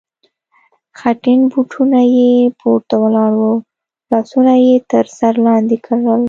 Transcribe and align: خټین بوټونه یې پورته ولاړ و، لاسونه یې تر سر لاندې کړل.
خټین 0.99 1.41
بوټونه 1.51 1.99
یې 2.15 2.31
پورته 2.59 2.95
ولاړ 3.03 3.31
و، 3.41 3.51
لاسونه 4.11 4.53
یې 4.65 4.75
تر 4.91 5.05
سر 5.17 5.33
لاندې 5.45 5.77
کړل. 5.85 6.19